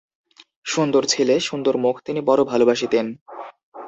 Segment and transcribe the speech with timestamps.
[0.65, 3.05] সুন্দর ছেলে, সুন্দর মুখ তিনি বড়ো ভালোবাসিতেন।